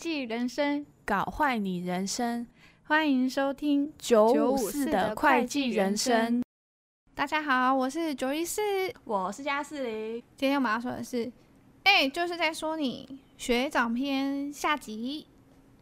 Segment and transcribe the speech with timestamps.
[0.00, 2.46] 计人生，搞坏你人生。
[2.84, 6.42] 欢迎收听九五四的会计人生。
[7.14, 8.62] 大家好，我是九一四，
[9.04, 10.14] 我是加四零。
[10.34, 11.30] 今天我们要说的是，
[11.84, 15.26] 哎，就是在说你学长篇下集。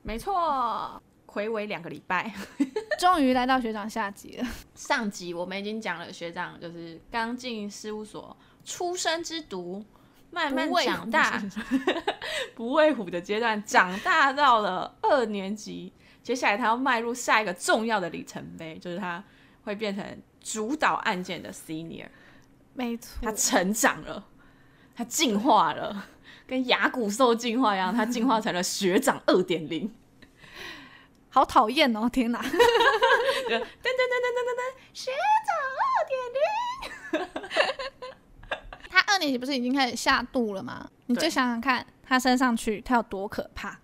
[0.03, 2.35] 没错，回违两个礼拜，
[2.99, 4.49] 终于来到学长下集了。
[4.75, 9.85] 上集我们已经讲了学长就是刚进事务所初生之犊。
[10.31, 11.43] 慢慢长大，
[12.55, 15.93] 不畏虎的阶段，长大到了二年级，
[16.23, 19.23] 接下来他要迈入下一个重要的里程碑，就是他
[19.65, 20.05] 会变成
[20.41, 22.07] 主导案件的 senior。
[22.75, 24.25] 没错，他成长了，
[24.95, 26.07] 他进化了，
[26.47, 29.93] 跟牙骨兽进化一样，他进化成了学长二点零。
[31.31, 32.09] 好讨厌哦！
[32.09, 32.61] 天哪， 噔噔噔
[33.51, 34.63] 噔噔噔噔，
[34.95, 35.11] 学
[35.47, 37.98] 长二点零。
[39.19, 40.89] 二年级不是已经开始下肚了吗？
[41.07, 43.77] 你就想想看，他升上去，他有多可怕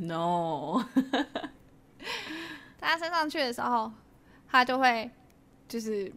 [0.00, 0.84] ？No，
[2.80, 3.92] 他升上去的时候，
[4.48, 5.08] 他就会
[5.68, 6.12] 就是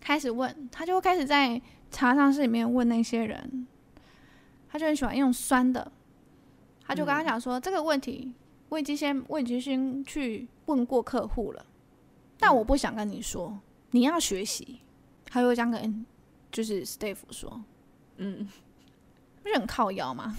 [0.00, 3.68] 开始问，他就会开始在茶上室里面问那些人，
[4.68, 5.92] 他就很喜欢用酸的，
[6.84, 8.34] 他就跟他讲说、嗯、这个问题
[8.68, 11.64] 我已经先我已经先去问过客户了，
[12.36, 13.56] 但我不想跟你说，
[13.92, 14.80] 你要学习，
[15.24, 16.04] 他就会这样跟。
[16.50, 17.60] 就是 Steve 说，
[18.16, 18.48] 嗯，
[19.42, 20.36] 不是很靠腰吗？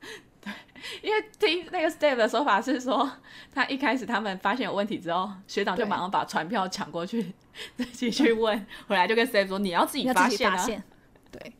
[0.42, 0.52] 对，
[1.00, 3.10] 因为听那个 Steve 的说法是说，
[3.54, 7.32] 他一开始他们发现有问题之后，学长就马上把传票抢过去，
[7.76, 10.82] 自己去问，回来就跟 Steve 说，你要自己发现啊，发现，
[11.30, 11.52] 对，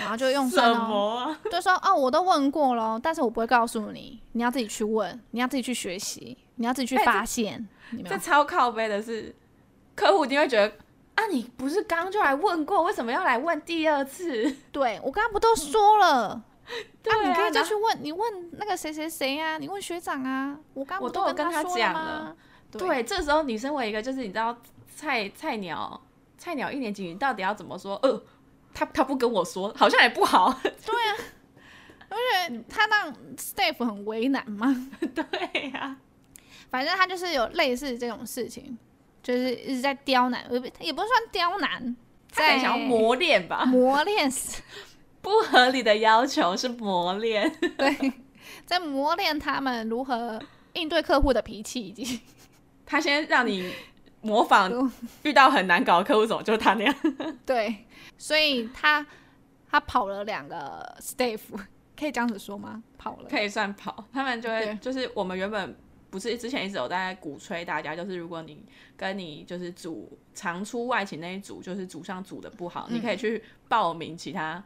[0.00, 1.40] 然后就用 什么、啊？
[1.50, 7.66] 就说哦，我都问过了，但是我不会告诉你，你要自己去问，你要自己去学习，你要自己去发现。
[7.92, 9.34] 欸、这，这超靠背的是，
[9.94, 10.70] 客户一定会觉得。
[11.18, 14.54] 啊，你不是刚就来问过，为什么要来问第二次？
[14.70, 16.44] 对，我刚刚不都说了？
[17.02, 19.58] 对啊，啊，你可以再去问，你问那个谁谁谁呀？
[19.58, 20.56] 你问学长啊？
[20.74, 22.36] 我刚我都有跟他讲了。
[22.70, 24.56] 对，对，这时候你身为一个就是你知道
[24.94, 26.00] 菜菜鸟，
[26.36, 27.96] 菜鸟一年级，你到底要怎么说？
[28.04, 28.22] 呃，
[28.72, 30.56] 他他不跟我说，好像也不好。
[30.62, 31.16] 对啊，
[32.10, 32.16] 而
[32.48, 34.88] 且他让 staff 很为难嘛。
[35.00, 35.96] 对呀，啊，
[36.70, 38.78] 反正他就是有类似这种事情。
[39.28, 40.42] 就是一直在刁难，
[40.80, 41.94] 也不是算刁难，
[42.30, 44.62] 在想要磨练吧，磨练死。
[45.20, 48.12] 不合理的要求是磨练， 对，
[48.64, 50.40] 在磨练他们如何
[50.72, 52.20] 应对客户的脾气，以及
[52.86, 53.70] 他先让你
[54.22, 54.90] 模仿
[55.24, 56.94] 遇到很难搞的客户怎么，就是他那样，
[57.44, 57.84] 对，
[58.16, 59.06] 所以他
[59.70, 61.38] 他跑了两个 staff，
[61.98, 62.82] 可以这样子说吗？
[62.96, 65.76] 跑了，可以算跑，他们就会就是我们原本。
[66.10, 68.64] 不是之前一直有在鼓吹大家，就是如果你
[68.96, 74.64] 跟你就是组常出外勤那一组，就是组上组的不好，嗯，你可以去报名其他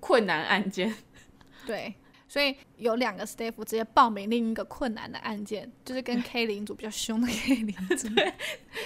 [0.00, 0.94] 困难案件。
[1.66, 1.94] 对，
[2.28, 8.32] 所以有两个 staff 直接报名另一个困难的案件，就是跟 K 零组比较凶的 K 零组，对，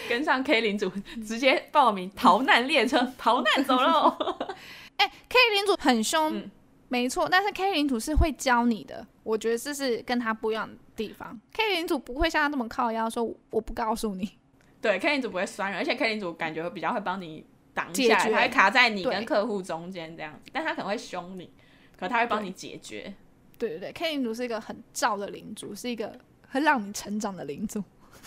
[0.09, 0.91] 跟上 K 零组
[1.27, 4.17] 直接报名逃难列车，逃难走喽。
[4.97, 6.37] 哎、欸、，K 零组很凶。
[6.37, 6.51] 嗯
[6.93, 10.75] 没错，但是 K 领主是会教你的，我觉得这是跟他不一样的
[11.07, 11.41] 地方。
[11.53, 14.39] K 领主不会像他那么靠腰，说我不告诉你。
[14.83, 21.51] 对，K 领主不会酸人，而且 K 领主感觉会比较会帮你挡下来，他会卡在你跟客户中间这样子，但他可能会凶你，
[21.99, 23.15] 可他会帮你解决。
[23.59, 26.19] 对对对，K 领主是一个很燥的领主，是一个
[26.51, 27.83] 会让你成长的领主。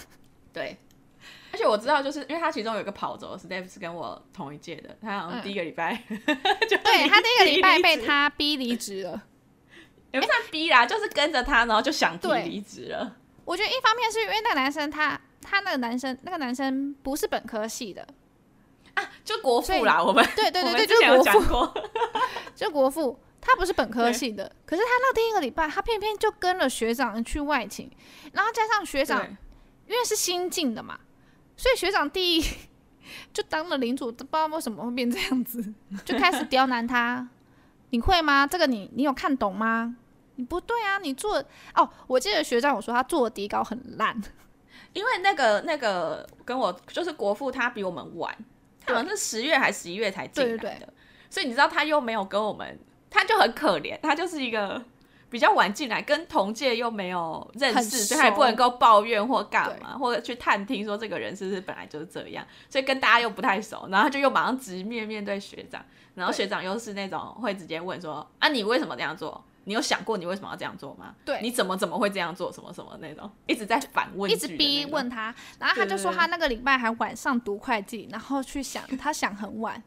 [0.51, 0.78] 对。
[1.51, 9.23] 而且我知道，就是因为他其中有一个跑走，Steve 是跟我同一届的，他好像第一个礼拜、 对他第一个礼拜被他逼离职了，
[10.13, 13.18] 也不算逼啦，欸、就是跟着他，然后就想提离职了。
[13.44, 18.07] 我觉得一方面是因为那个男生他他那个男生那个男生不是本科系的
[18.94, 21.74] 啊，就国父啦，我们对对对对，就是国父，
[22.56, 27.91] 就国父，他不是本科系的，可是他那第一个礼拜，他偏偏就跟了学长去外勤，
[28.34, 29.25] 然后加上学长，
[29.88, 31.00] 因为是新进的嘛。
[31.57, 32.45] 所以学长第一
[33.34, 35.74] 就当了领主，都不知道为什么会变这样子，
[36.06, 37.27] 就开始刁难他。
[37.89, 38.48] 你会吗？
[38.48, 39.95] 这个你你有看懂吗？
[40.35, 41.44] 你不对啊，你做
[41.75, 41.89] 哦。
[42.07, 44.19] 我记得学长有说他做的底稿很烂，
[44.94, 48.35] 因为那个那个跟我就是国父，他比我们晚，
[48.85, 50.57] 可能是十月还是十一月才进来的。
[50.57, 50.89] 对对对。
[51.30, 54.83] 所以你知道他又没有跟我们，他就很可怜，他就是一个。
[55.30, 65.83] 比较晚进来，跟同届又没有认识，所以他也不能够抱怨或干嘛，或者去探听说这个人是不是本来就是这样，所以跟大家又不太熟，然后他就又马上直面面对学长，
[66.13, 69.44] 然后学长又是那种会直接问说啊，你为什么这样做？
[69.65, 71.15] 你有想过你为什么要这样做吗？
[71.25, 72.51] 对，你怎么怎么会这样做？
[72.51, 79.81] 什么什么那种，一直在反问，一直逼问他，然后他就说他那个礼拜还晚上读会计，然后去想，他想很晚，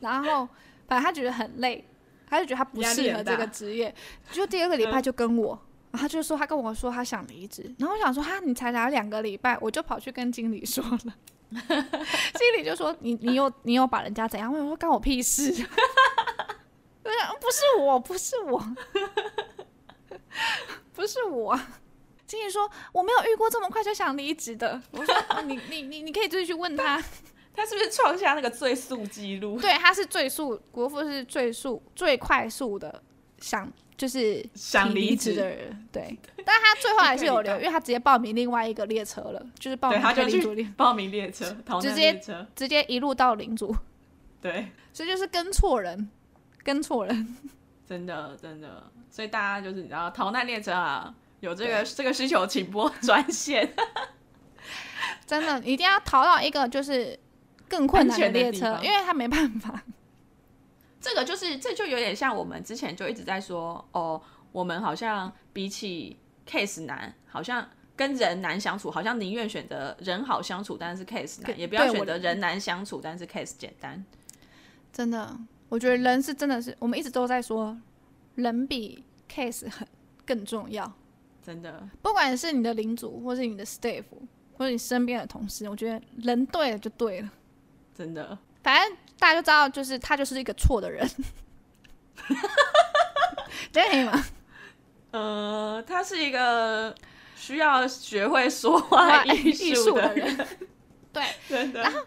[0.00, 0.48] 然后
[0.86, 1.84] 反正他觉得很累。
[2.26, 3.94] 他就觉得他不适合这个职业，
[4.32, 5.50] 就第二个礼拜就跟我，
[5.92, 11.14] 然后他就说他跟我说他想离职，然后我想说哈，你才来两个礼拜，我就跑去跟经理说了，
[11.50, 14.52] 经理就说你你有你有把人家怎样？
[14.52, 15.52] 我说关我屁事，
[17.40, 18.58] 不是我不是我
[20.92, 21.60] 不是我，
[22.26, 27.02] 经理说我没有遇过这么快就想离职的，我说你你你你可以自己去问他。
[27.56, 29.60] 他是不是创下那个最速记录？
[29.60, 33.00] 对，他是最速，国父是最速、最快速的
[33.38, 35.88] 想就是想离职的人。
[35.92, 42.20] 对，但他最后还是有留，因为他直接报名另外一个列车了，就是报名他就去 报名列车，直接
[42.56, 43.72] 直接一路到领主。
[44.40, 46.10] 对，所以就是跟错人，
[46.64, 47.36] 跟错人，
[47.86, 48.90] 真的真的。
[49.10, 53.72] 所以大家就是你知道，逃难列车啊，有这个这个需求，请拨专线。
[55.26, 57.16] 真的一定要逃到一个就是。
[57.66, 59.82] 更困难的列车，因为他没办法。
[61.00, 64.20] 这个就是，这就有点像我们之前就一直在说哦，
[64.52, 67.66] 我们好像比起 case 难，好像
[67.96, 74.04] 跟人难相处，好像宁愿选择人好相处，但是 case 难，也不要选择人难相处，但是 case 简单。
[74.92, 75.36] 真的，
[75.68, 77.76] 我觉得人是真的是，我们一直都在说，
[78.36, 79.86] 人比 case 很
[80.24, 80.90] 更重要。
[81.42, 84.04] 真的，不管是你的领主，或是你的 staff，
[84.56, 87.30] 或者你身边的同事，我觉得人对了就对了。
[87.94, 91.08] 真的，反正大家就知道，就是他就是一个错的人，
[93.72, 94.24] 这样可以吗？
[95.12, 96.94] 呃，他是一个
[97.36, 100.46] 需要学会说话艺术的人，
[101.12, 101.82] 对， 真的。
[101.82, 102.00] 然后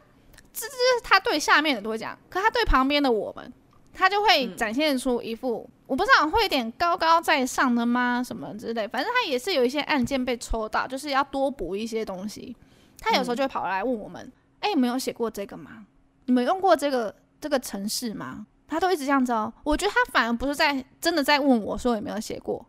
[0.59, 3.53] 这这是他对下面的都会讲，可他对旁边的我们，
[3.93, 8.23] 他就会展现出一副、嗯、我不知道会有点高高在上的吗？
[8.23, 12.55] 什么之类，反正他也是有一些案件被抽到，就是要多补一些东西。
[12.99, 14.23] 他有时候就会跑来问我们。
[14.25, 15.85] 嗯哎，你们有写过这个吗？
[16.25, 18.47] 你们用过这个这个程式吗？
[18.67, 19.53] 他都一直这样子哦。
[19.63, 22.65] 我觉得他反而不是在真的在问我说有没有写过，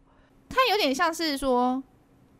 [0.50, 1.82] 他有点像是说，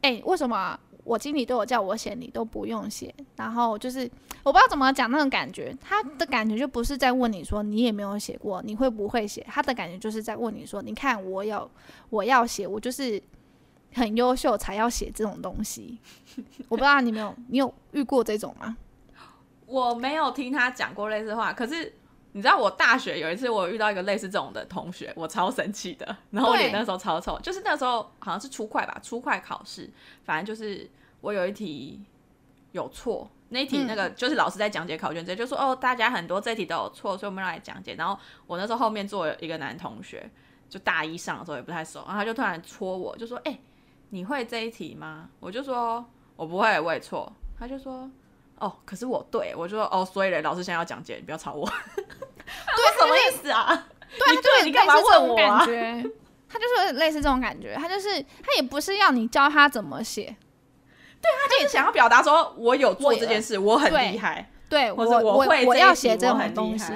[0.02, 0.78] 哎，为什么
[1.08, 3.14] 我经理都有叫我写，你都不用写？
[3.36, 4.00] 然后就是
[4.42, 9.44] 我不知道怎么讲那种感觉，他的感觉就不是在问你说你也没有写过，你会不会写？
[9.48, 11.70] 他的感觉就是在问你说，你看我有
[12.10, 13.20] 我要写，我就是
[13.94, 15.98] 很优秀才要写这种东西。
[16.68, 18.76] 我不知道你没有你有遇过这种吗？
[19.64, 21.92] 我没有听他讲过类似话，可是
[22.38, 29.90] 你知道，我大学有一次我遇到一个类似这种的同学，我超生气的，然后我脸那时候超臭，就是那时候好像是初快吧，初快考试，
[30.22, 30.88] 反正就是
[31.20, 32.00] 我有一题
[32.70, 37.96] 有错，那一题那个就是老师在讲解考卷，直接就说哦，大家很多这题都有错，所以我们来讲解。
[37.96, 40.30] 然后我那时候后面坐了一个男同学，
[40.68, 43.60] 就大一上的时候也不太熟，然后他就突然戳我，就说哎、欸，
[44.10, 45.28] 你会这一题吗？
[45.40, 46.04] 我就说
[46.36, 47.32] 我不会，我也错。
[47.58, 48.08] 他就说。
[48.60, 51.64] 哦，可是我对我就说哦，所以嘞，老师现在要讲解，你不要吵我。
[52.76, 53.86] 对，什么意思啊？
[54.18, 55.64] 对，他就你干嘛问我啊？
[56.48, 60.34] 他就是类似这种感觉，他就是他也不是要你教他怎么写，
[61.20, 66.92] 对，他就想要表达说我有做这件事，我很厉害，对，我我我要写这种东西，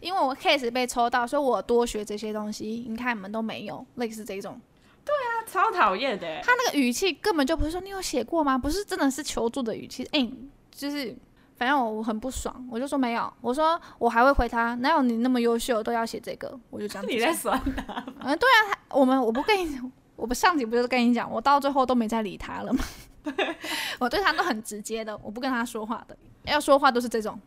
[0.00, 2.84] 因为我 case 被抽到，所以我多学这些东西。
[2.88, 4.60] 你看你们都没有，类似这种。
[5.02, 6.40] 对啊，超讨厌的。
[6.42, 8.58] 他那个语气根本就不是说你有写过吗？
[8.58, 10.30] 不是真的是求助的语气，哎。
[10.72, 11.14] 就是，
[11.60, 17.08] 反正我很不爽，我就说没有，我说我还会回他，哪有你那么优秀都要写这个，我就这样子。
[17.12, 17.54] 你在酸
[17.86, 18.02] 他？
[18.20, 19.78] 嗯，对啊，他我们我不跟你，
[20.16, 22.82] 我不上集不就是跟你讲，我到最后都没再理他了吗？
[24.00, 27.38] 我对他都很直接的，我不跟他说话的，要说话都是这种，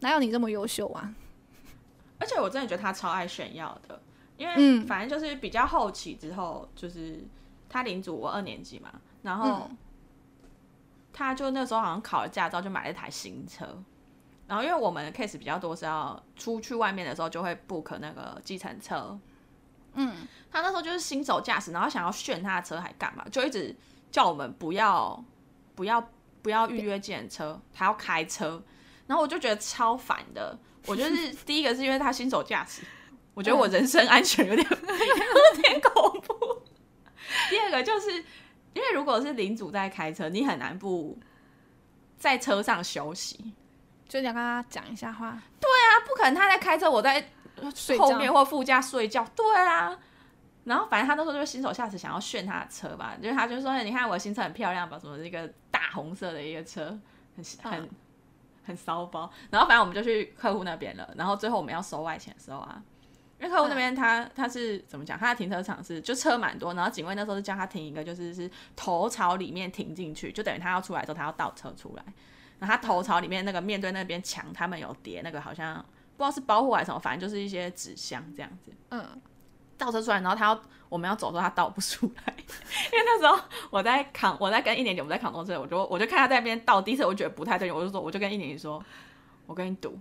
[0.00, 1.10] 哪有你这么优秀啊？
[2.18, 3.98] 而且我真的觉得他超爱炫耀的，
[4.36, 7.24] 因为反正就是比较后期之后，就是
[7.70, 8.90] 他领主我二年级嘛，
[9.22, 9.70] 然后。
[11.12, 13.66] 嗯他就那时候好像考了驾照，就买了一台新车。
[14.46, 19.18] 然后因为我们的 case 比较多，是要出去外面的时候就会 book 那个计程车。
[19.94, 23.24] 嗯，他那时候就是新手驾驶，然后想要炫他的车还干嘛？
[23.30, 23.76] 就一直
[24.10, 25.22] 叫我们不要、
[25.74, 26.02] 不要、
[26.40, 28.62] 不要预约计程车，他要开车。
[29.06, 30.58] 然后我就觉得超烦的。
[30.86, 32.82] 我就是第一个是因为他新手驾驶，
[33.34, 36.62] 我觉得我人身安全有点 有点恐怖。
[37.50, 38.24] 第二个就是。
[38.74, 41.18] 因为如果是领主在开车，你很难不
[42.16, 43.52] 在车上休息，
[44.08, 45.40] 就你要跟他讲一下话。
[45.60, 47.22] 对啊，不可能他在开车，我在
[47.98, 49.26] 后面或副驾睡觉。
[49.36, 49.98] 对啊，
[50.64, 54.98] 然后反正他那时候就是新手驾驶，想要炫他的车吧，就是他就说：“你看我的新车很漂亮吧？
[54.98, 56.98] 什么一个大红色的一个车，
[57.36, 57.90] 很很
[58.64, 61.12] 很骚包。”然后反正我们就去客户那边了。
[61.16, 62.82] 然后最后我们要收外钱的时候啊。
[63.42, 65.18] 因为客户那边他他是怎么讲？
[65.18, 72.04] 他的停车场是就车蛮多，然后警卫那时候是叫他停一个，就是是头朝里面停进去，就等于他要出来的时候他要倒车出来。
[72.60, 75.74] 然后他头朝里面那个面对那边墙，他们有叠那个好像
[76.16, 78.70] 不知道是包护还是什么，反正就是一些纸箱这样子。
[78.90, 79.04] 嗯，
[79.76, 83.36] 倒车出来，然后他要我们要走的时候，他倒不出来， 因为那时候
[83.70, 88.80] 我在扛，我在跟一年级我们在扛东西，我就我就看他在那边倒，第一次我觉得不太对劲，我就说我就跟一年级说，
[89.46, 89.98] 我跟你赌。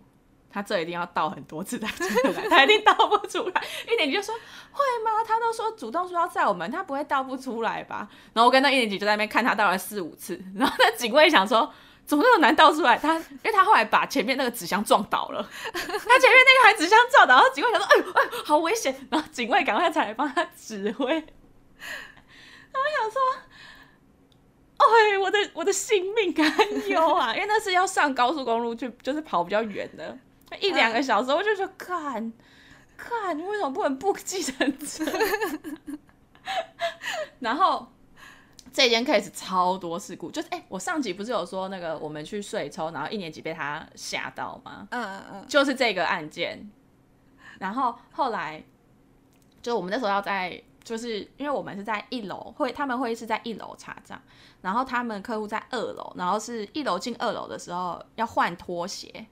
[0.51, 3.63] 他这一定要倒很多次才出来，他一定倒不出来。
[3.89, 5.23] 一年级就说会吗？
[5.25, 8.07] 他都说主动说要载我们，他不会倒不出来吧？
[8.33, 11.71] 然后我跟那一年级就在那边看他倒了四五次，然后那警卫想说
[12.05, 12.97] 怎么那么难倒出来？
[12.97, 21.13] 他因为他后来把前面那个纸箱撞倒了， 他前面那个还纸箱撞倒，然后警卫想说哎呦哎呦好危险，然后警卫赶快才来帮他指挥。
[22.73, 23.21] 然后想说，
[24.77, 26.49] 哎，我的我的性命堪
[26.87, 27.33] 忧啊！
[27.35, 30.17] 因为那是要上高速公路去，就是跑比较远的。
[30.59, 32.31] 一两个小时，我就说看，
[32.97, 35.05] 看你为什么不能不计程车？
[37.39, 37.87] 然后
[38.73, 44.87] 这间 case 超多事故，就是哎、欸，我上集不是有说那个我们去税抽，然后一年级被他吓到吗？
[44.91, 46.69] 嗯嗯嗯，就是这个案件。
[47.59, 48.63] 然后后来
[49.61, 54.19] 就我们那时候要在，就是因为我们是在一楼会，他们会是在一楼查账，
[54.61, 59.27] 然后他们客户在二楼，然后是一楼进二楼的时候要换拖鞋。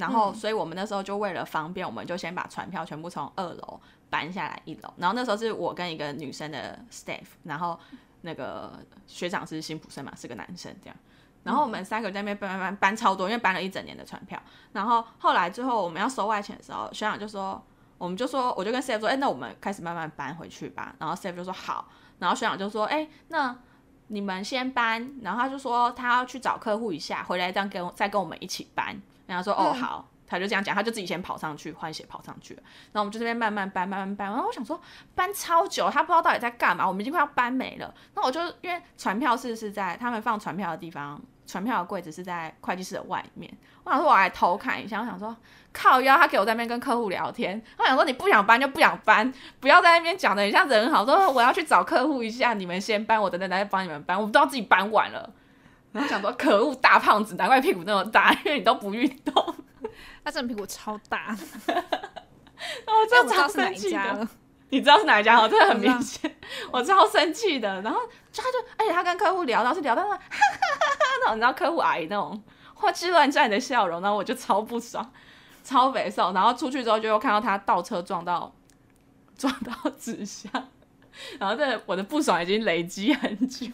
[0.00, 4.92] 然后，所以我们那时候就为了方便，我们就先把船票全部从二楼搬下来一楼。
[4.96, 7.78] 然后那时候是我跟一个女生的 staff，然后
[8.22, 10.96] 那个学长是辛普森嘛，是个男生这样。
[11.42, 14.40] 然后我们三个在那边搬搬搬搬超多，因为搬了一整年的船票。
[14.72, 17.62] 然后后来最后我们要收外钱的时候，学长就说，
[17.98, 20.94] 我们就说，我就跟 staff 说，哎，那我们开始慢慢搬回去吧。
[20.98, 21.88] 然后 staff 就说好。
[22.18, 23.56] 然后学长就说，哎，那
[24.08, 25.14] 你们先搬。
[25.22, 29.00] 然后他就说他要去找客户一下，回来这样跟再跟我们一起搬。
[29.30, 32.62] 然后说哦好，他就这样讲，他就自己先跑上去换鞋跑上去了。
[32.92, 34.28] 然后我们就这边慢慢搬，慢慢搬。
[34.28, 34.80] 然后我想说
[35.14, 36.86] 搬超久，他不知道到底在干嘛。
[36.86, 37.94] 我们已经快要搬没了。
[38.14, 43.52] 那我就因为传票室是在他们放传票的地方，传票的柜子是在会计室的外面。
[43.82, 45.00] 我想说我来偷看一下。
[45.00, 45.36] 我想说
[45.72, 47.60] 靠腰，他给我在那边跟客户聊天。
[47.78, 51.04] 我想说你不想搬就不想搬，不要在那边讲的很像人好。
[51.04, 54.16] 说我要去找客户一下，你们先搬，我等等再帮你们搬。
[54.16, 55.32] 我们都要自己搬完了。
[55.92, 59.54] 然后想说，可恶，大胖子，难怪屁股那么大，因为你都不运动。
[60.24, 61.36] 他真的屁股超大。
[62.86, 64.28] 哦，这超生气的。
[64.68, 65.36] 你知道是哪一家？
[65.36, 66.32] 哦，真的很明显，
[66.70, 67.82] 我超生气的。
[67.82, 67.98] 然后
[68.30, 72.40] 就他就，而且他跟客户聊到是聊到那，哈哈哈哈那种你知道客户阿姨那种
[72.74, 75.12] 花枝乱颤的笑容，然后我就超不爽，
[75.64, 76.32] 超北受。
[76.32, 78.54] 然后出去之后就又看到他倒车撞到
[79.36, 80.52] 撞到纸箱，
[81.40, 83.66] 然后这我的不爽已经累积很久。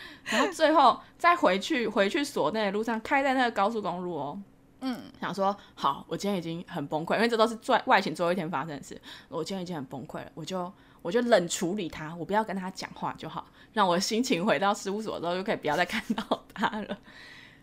[0.24, 4.38] 然后最后再回去回去所内的路上，开在那个高速公路哦，
[4.80, 10.72] 嗯，想说好，我今天已经很崩溃，因为这都是最外勤最后一天发生的事，我今天已经很崩溃了，我就
[11.02, 16.98] 我就冷处理他，我不要跟他讲话就好，让我的心情回到事务所之后就可以不要再看到他了。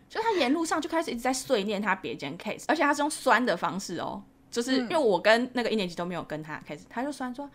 [0.08, 7.48] 就他沿路上就开始一直在碎念他别间 case，而且他是用酸的方式哦，就是因为我跟那个一年级都没有跟他 case，他就酸说。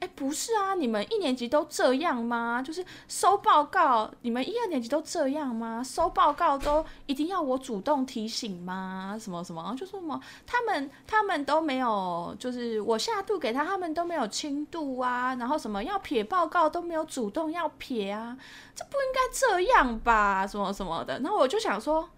[0.00, 2.60] 哎，不是啊，你们一年级都这样吗？
[2.60, 5.80] 就是收报告，你们一二年级都这样吗？
[5.80, 9.16] 收报告都一定要我主动提醒吗？
[9.16, 9.72] 什么什么？
[9.78, 15.36] 就说什么他们他们都没有，就是我下度给他，他们都没有轻度啊。
[15.36, 18.36] 然后什么要撇报告都没有主动要撇啊，
[18.74, 20.44] 这不应该这样吧？
[20.44, 21.20] 什么什么的。
[21.20, 22.08] 然后我就想说，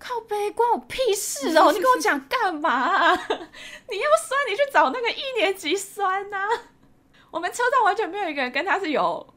[0.00, 1.70] 靠背，关我屁事哦！
[1.72, 3.12] 你跟我讲干嘛？
[3.14, 6.48] 你要酸，你去找那个一年级酸呐、啊。
[7.30, 9.34] 我们车上完全没有一个人跟他是有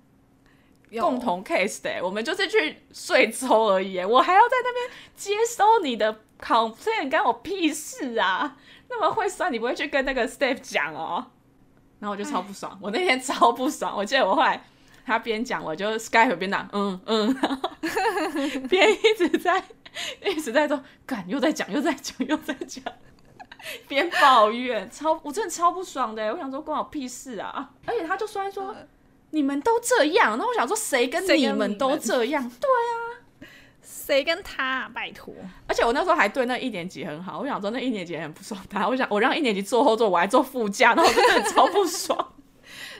[0.99, 3.99] 共同 case 的，我们就是去睡抽而已。
[4.03, 8.57] 我还要在那边接收你的 complaint，干我屁事啊！
[8.89, 11.27] 那么会酸，你不会去跟那个 staff 讲哦？
[11.99, 13.95] 然后我就超不爽，我那天超不爽。
[13.95, 14.65] 我记得我后来
[15.05, 17.35] 他边讲，我就 Skype 边打，嗯嗯，
[18.69, 19.63] 边一直在
[20.23, 22.83] 一直在说，干又在讲又在讲又在讲。
[23.87, 26.33] 边抱怨，超我真的超不爽的。
[26.33, 27.71] 我想说关我屁事啊！
[27.87, 28.85] 而且他就说说、呃、
[29.29, 32.43] 你们都这样，那我想说谁跟你们都这样？
[32.59, 33.47] 对啊，
[33.81, 35.33] 谁跟他、啊、拜托？
[35.65, 38.85] 而且我那时候还对那一年级很好，我想说那一年级很不爽他。
[38.85, 42.33] 我想我让一年级坐后座，我还坐副驾，然后我真的超不爽。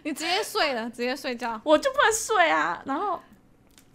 [0.03, 2.81] 你直接睡了，直接睡觉，我就不能睡啊。
[2.85, 3.21] 然后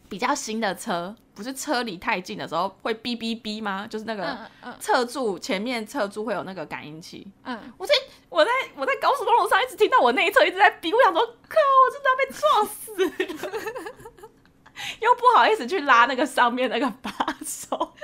[0.09, 1.15] 比较新的车。
[1.35, 3.87] 不是车离太近的时候会哔哔哔吗？
[3.89, 4.37] 就是那个
[4.81, 7.31] 侧柱前面侧柱会有那个感应器。
[7.45, 7.95] 嗯，我在
[8.29, 13.07] 我在我在高速公路上一直听到我那一侧一直在哔，我想说靠，我真的要被撞死
[13.47, 14.23] 了，
[15.01, 17.13] 又不好意思去拉那个上面那个把
[17.47, 17.95] 手，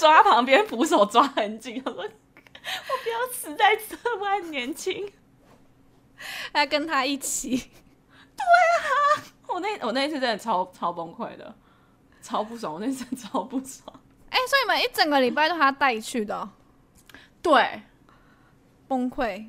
[0.00, 2.08] 抓旁边扶手抓很紧，我说我
[3.02, 5.12] 不要死在这，我还年轻，
[6.54, 7.58] 还跟他一起。
[8.36, 8.46] 对
[8.80, 11.54] 啊，我那我那一次真的超超崩溃的。
[12.22, 13.86] 超不爽，我那次超不爽。
[14.28, 16.48] 哎、欸，所以你们一整个礼拜都他带去的？
[17.40, 17.82] 对，
[18.86, 19.46] 崩溃。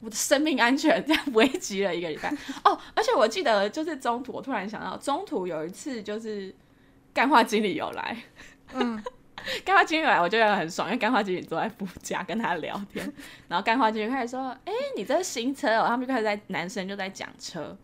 [0.00, 2.28] 我的生命安全 这样危及了一个礼拜。
[2.64, 6.52] 哦，而且我记得就是中途，我突然想到，中途有一次就是
[7.14, 8.16] 干化经理有来，
[8.72, 9.00] 嗯，
[9.64, 13.12] 干化经理来，我觉得很爽，因为干化经理坐在副驾跟他聊天，
[13.46, 17.76] 然后干化经理开始说：“哎、欸，你这是新车哦。”他们就开始在男生就在讲车，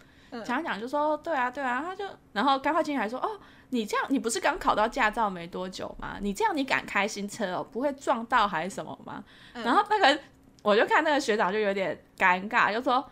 [0.45, 3.31] 讲讲就说：“对啊，对啊。”他就然后干话经理还说：“哦。”
[3.71, 6.19] 你这样，你不是刚考到驾照没多久吗？
[6.21, 7.67] 你这样，你敢开新车哦？
[7.69, 9.25] 不会撞到还是什么吗？
[9.55, 10.21] 嗯、然后那个，
[10.63, 13.05] 我就看那个学长就有点尴尬，就说：“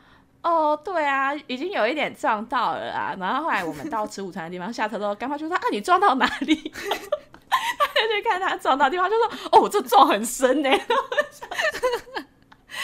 [0.43, 10.71] 哦，对啊，已经有一点撞到了啊。”然后后来我们到吃午餐的地方下车之后，干话就说：“啊，你撞到哪里？” 他就去看他撞到地方，就说：“哦，这撞很深呢。”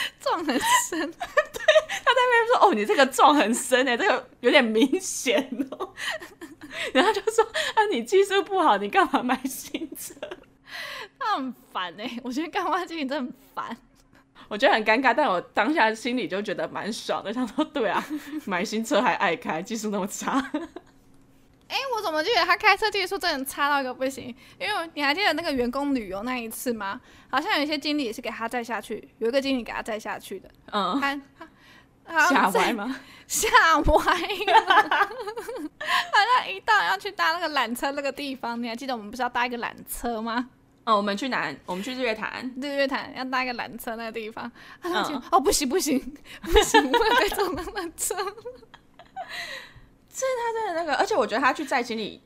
[0.20, 5.92] 撞很深， 对，他在那边说：“哦，你这个撞很深呢，这个有点明显哦。
[6.94, 10.14] ”然后就说：“啊，你技术不好，你干嘛买新车？”
[11.18, 13.76] 他很烦哎、欸，我觉得干花经理真的很烦，
[14.48, 17.32] 我觉得很尴尬，但我当下心里就觉得蛮爽的。
[17.32, 18.04] 想说：“对啊，
[18.46, 20.50] 买新车还爱开，技术那么差。”
[21.70, 24.34] 哎，我怎么记得他开车技术真的差到一个不行？
[24.58, 27.00] 因为你还记得那个员工旅游那一次吗？
[27.30, 30.50] 好像有一些经理也是给他载下去，有一个经理给他载下去的。
[30.72, 31.20] 嗯，他
[32.04, 32.96] 他吓歪吗？
[33.28, 33.48] 吓
[33.78, 34.66] 歪了。
[36.12, 40.50] 好像一到要去搭那个缆车那个地方，你还记得我们不是要搭一个缆车吗？
[40.84, 41.56] 哦，我们去南？
[41.66, 42.52] 我们去日月潭。
[42.60, 44.50] 日月潭要搭一个缆车那个地方，
[44.82, 46.00] 他就、嗯、哦不行不行
[46.42, 48.16] 不行，不能再坐那缆车。
[50.20, 52.22] 这是他真的那个，而且我觉得他去载行李，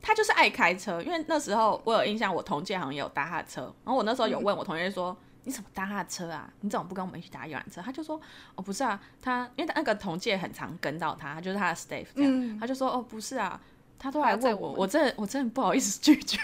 [0.00, 1.02] 他就是爱开车。
[1.02, 5.10] 因为那时候我有印象，我同届好像也有搭他的车，然后我那时候有问我同学说。
[5.10, 6.48] 嗯你怎么搭他的车啊？
[6.60, 7.82] 你怎么不跟我们一起搭游览车？
[7.82, 8.14] 他就说
[8.54, 12.30] ：“哦，不是啊，他因为他那个同届很常跟到他，他就是他的 staff 这样。
[12.32, 13.60] 嗯、他就说：哦，不是啊，
[13.98, 16.38] 他都来问我，我，我真的我真的不好意思拒绝。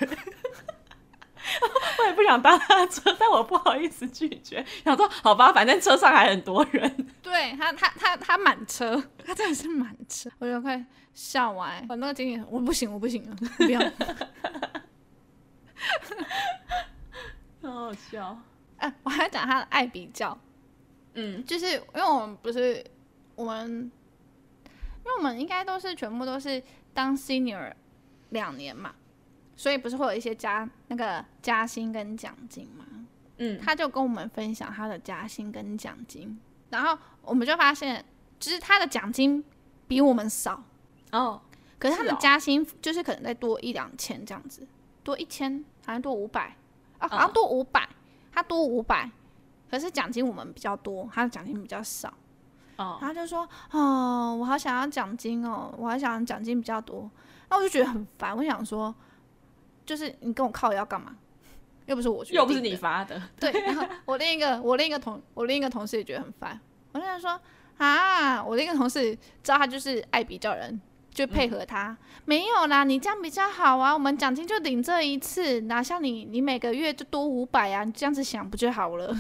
[1.99, 4.64] 我也不想搭他的车，但我不好意思拒绝。
[4.85, 7.07] 想说好吧，反正车上还很多人。
[7.23, 11.85] 对他，他他他满车，他真的是满车，我就快笑完。
[11.88, 13.81] 我那个经理，我不行，我不行了，不要。
[17.61, 18.38] 很好笑。
[18.79, 20.38] 哎、啊，我还讲他的爱比较，
[21.14, 22.85] 嗯，就是因为我们不是
[23.35, 26.62] 我们，因为我们应该都是全部都是
[26.94, 27.72] 当 senior
[28.31, 28.94] 两年嘛，
[29.59, 32.87] 所以不是会有一些加那个加薪跟奖金嘛，
[33.37, 36.40] 嗯，他就跟我们分享他的加薪跟奖金，
[36.71, 38.03] 然后我们就发现，
[38.38, 39.44] 就是他的奖金
[39.87, 40.62] 比我们少
[41.12, 41.38] 哦，
[41.79, 44.66] 可是他的加薪就是可能再多一两千这样子，
[45.03, 46.57] 多一千好像多五百
[46.99, 47.87] 啊，好像多五百。
[48.31, 49.11] 他多五百，
[49.68, 52.09] 可是奖金我们比较多，他的奖金比较少。
[52.77, 57.11] 哦，然后就说：“哦，我好想要奖金哦，我好想奖金比较多。”
[57.51, 58.37] 那我就觉得很烦。
[58.37, 58.94] 我想说，
[59.88, 61.16] 就是你跟我靠要干嘛？
[61.87, 63.20] 又不是我，又不是你发的。
[63.40, 63.51] 对。
[63.62, 66.61] 然后我另一个，我另一个同，我另一个同事也觉得很烦。
[66.92, 67.40] 我就想说
[67.79, 70.79] ：“啊，我另一个同事知道他就是爱比较人。”
[71.11, 71.96] 就配合他，嗯、
[72.27, 73.92] 没有啦，你这样比较好啊。
[73.92, 77.83] 我们奖金就领这一次，哪像你，你每个月就多五百啊。
[77.83, 79.12] 你这样子想不就好了？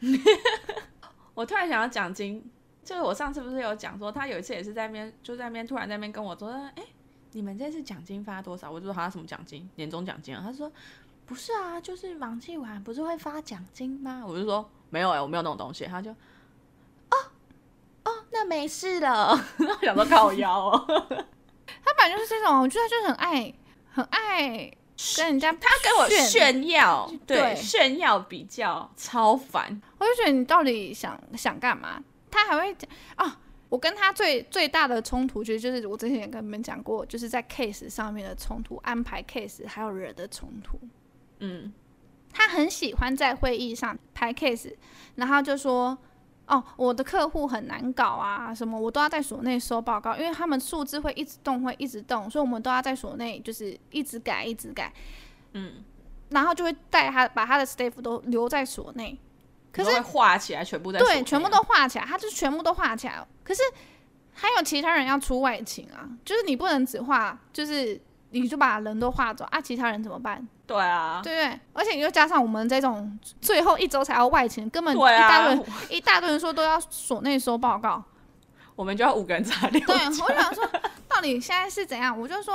[1.34, 2.44] 我突然想到奖金，
[2.82, 6.86] 就是我上次不是有讲说，他有一次也是在那边，就在那边突然在那边跟我说，哎、欸，
[7.34, 8.70] 你们这次奖金发多少？
[8.70, 10.40] 我就说好像什么奖金，年终奖金啊。
[10.44, 10.70] 他说
[11.26, 14.22] 不是啊，就是忙季完不是会发奖金吗？
[14.26, 15.84] 我就说没有哎、欸，我没有那种东西。
[15.84, 17.16] 他就哦
[18.04, 19.30] 哦，那没事了。
[19.58, 20.84] 我想说靠腰哦。
[21.84, 23.54] 他本来就是这种，我觉得他就是很爱，
[23.90, 24.72] 很爱
[25.16, 29.80] 跟人家，他跟我炫耀，对，对炫耀比较超烦。
[29.98, 32.02] 我就觉得你到底想想干嘛？
[32.30, 40.78] 他还会讲啊，我跟他最最大的冲突，其实就是我之前也跟你们讲过，就是在 case 上面的冲突，安排 case 还有人的冲突。
[41.40, 41.72] 嗯，
[42.32, 44.74] 他很喜欢在会议上排 case，
[45.16, 45.96] 然后就说。
[46.46, 54.92] 哦，我的客户很难搞啊，什么我都要在所内收报告，因为他们数字会一直动，会一直动，所以我们都要在所内就是一直改，一直改，
[55.54, 55.82] 嗯，
[56.28, 59.18] 然后就会带他把他的 staff 都留在所内，
[59.74, 63.60] 可是画起来全部在对，全部都画起来，他就全部都画起来，可是
[64.32, 70.46] 还有其他人要出外勤啊，就是你不能只画，就是你就把人都画走啊，其他人怎么办？
[70.66, 78.02] 对啊，对对，而且你又加上我们这种最后一周才要外勤，根本一大堆、啊、一大堆人说都要所内收报告，
[78.74, 79.86] 我们就要五个人查六。
[79.86, 80.66] 对，我想说，
[81.06, 82.18] 到底现在是怎样？
[82.18, 82.54] 我就说，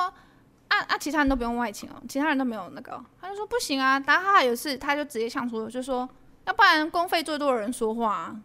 [0.69, 4.01] 啊啊，其他人都不用外勤哦，其他人都没有那个，他就说不行啊。
[4.07, 6.09] 然后他还有一次，他就直接呛出，就说，
[6.49, 8.41] 要不然公费最多的人说话、啊，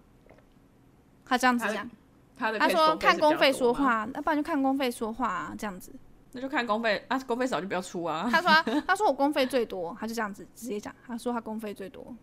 [1.25, 1.91] 他这样子讲，
[2.37, 5.91] 他，的，他说看公费说话，要不然就看公费说话啊，这样子。
[6.33, 8.29] 那就看公费啊，公费少就不要出啊。
[8.31, 10.95] 他说他，他说我公费最多，他就这样子直接讲。
[11.07, 12.15] 他说他公费最多，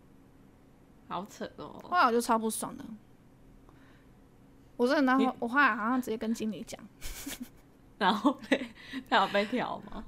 [1.08, 1.80] 好扯哦。
[1.82, 2.84] 后来我就超不爽的，
[4.76, 6.80] 我说，然后我后来好像直接跟经理讲，
[7.98, 8.38] 然后
[9.10, 10.04] 他有被调吗？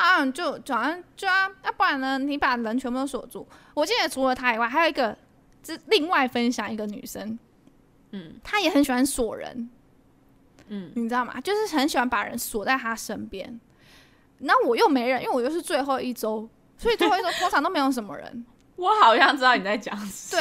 [0.00, 2.18] 啊，就就好像就啊，要不然呢？
[2.18, 3.46] 你把人全部都锁住。
[3.74, 5.16] 我记得除了他以外，还有一个，
[5.62, 7.38] 是另外分享一个女生，
[8.12, 9.70] 嗯，她也很喜欢锁人，
[10.68, 11.40] 嗯，你知道吗？
[11.40, 13.60] 就是很喜欢把人锁在她身边。
[14.38, 18.46] 那我又没人，因为我又是最后一周，所以最后一周通常都没有什么人。
[18.76, 19.94] 我好像知道你在讲
[20.30, 20.40] 对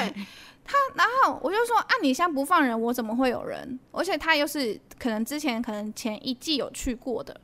[0.63, 3.77] 他，然后我就说啊，你现在不放人，我怎么会有人？
[3.91, 7.41] 而且他又是可能之前可能前一季有去过的。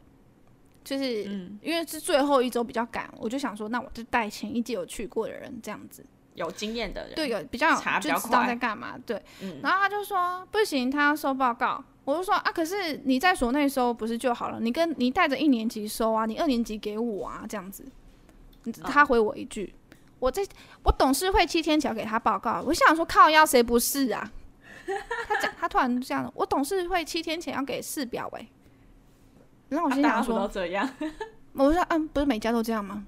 [0.85, 1.23] 就是
[1.61, 9.21] 因为是最后一周比较赶，我就想说，那我就带前一届有去过的人，这样子有经验的人，对，有比较就知道在干嘛，对。
[9.41, 11.83] 嗯、然后他就说不行，他要收报告。
[12.05, 14.59] 我就说啊，可是你在所内收不是就好了？
[14.61, 17.83] 你跟你带着一年级收啊，你二年级给我啊，这样子。
[18.83, 20.45] 他回我一句，哦、我这
[20.83, 22.61] 我董事会七天前要给他报告。
[22.65, 24.31] 我想说靠腰谁不是啊？
[25.27, 28.47] 他讲他突然这样，我董事会七天前要给市表哎、欸。
[29.69, 30.89] 然后我心想 说，啊、都这样
[31.53, 33.05] 我说嗯，不是每家都这样吗？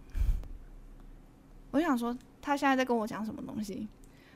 [1.72, 3.88] 我想说，他现在在跟我讲什么东西？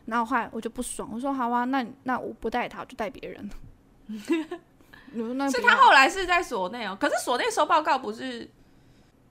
[0.06, 3.50] 然后后来我就不爽，我说好啊，那那我不带他，我就带别人。
[5.52, 8.50] 是他后来是在所内哦，可是所内收报告不是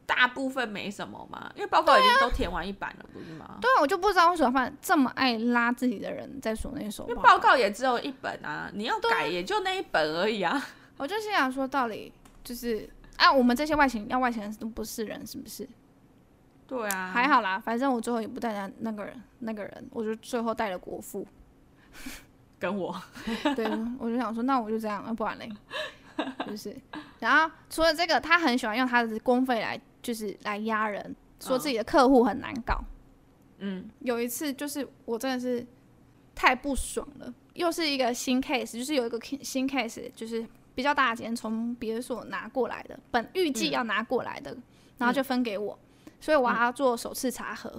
[0.06, 1.50] 大部分没什么吗？
[1.54, 3.58] 因为报告已经都填完一版了，不是吗？
[3.60, 7.12] 对啊，我就不知道为什么发现这么爱拉自己的人在所内收报告。
[7.14, 10.62] 因为报告也只有一本啊，你要改也就那一本而已啊。
[10.96, 12.12] 我就心想说，到底。
[12.42, 15.68] 就是啊，我们这些外勤要外勤的都不是人，是不是？
[16.66, 21.26] 对啊，还好啦，反正我最后也不带那那个人，那个人，我就最后带了国父，
[22.60, 22.94] 跟我，
[23.56, 23.66] 对，
[23.98, 25.50] 我就想说，那我就这样，啊、不然嘞，
[26.46, 26.76] 就是。
[27.18, 32.80] 然后除了这个，他很喜欢用他的公费来，就是来压人，说自己的客户很难搞。
[33.58, 35.66] 嗯，有一次就是我真的是
[36.36, 40.46] 太不爽了，又是一个新 case，就是有一个新 case，就是。
[40.80, 44.62] 比较大间从别所拿过来的，本预计要拿过来的，嗯、
[44.96, 47.70] 然后就分给我，嗯、所以我还要做首次查核。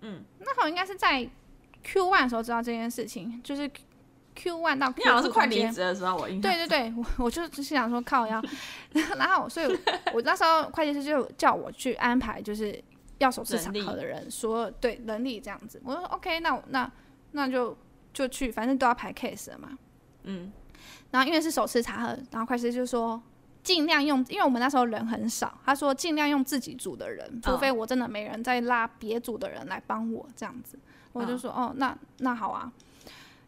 [0.00, 1.28] 嗯，那好应该是在
[1.82, 3.70] Q one 的时候知道这件事情，就是
[4.34, 8.42] Q one 到 Q 好像是快离职的时候，我应该对对对， 我我就只是想说靠腰，
[9.18, 9.66] 然后所以
[10.14, 12.82] 我那时候会计师就叫我去安排，就是
[13.18, 16.90] 要首次查核的人，说对能力这样子，我说 OK，那那
[17.32, 17.76] 那就
[18.14, 19.76] 就去，反正都要排 case 了嘛。
[20.22, 20.50] 嗯。
[21.10, 23.20] 然后因为是首次茶喝，然后会计师就说
[23.62, 30.78] 尽量用，因为我们那时候人很少，他说尽量用自己组的人，除非我真的没人再拉别组的人来帮我这样子。
[31.12, 32.70] 我就说哦，那那好啊，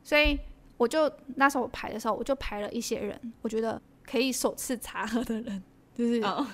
[0.03, 0.39] 所以
[0.77, 5.63] 我就那时候我排的时候，我就排了一些人，我觉得可以首次茶喝的人，
[5.95, 6.47] 就是、oh.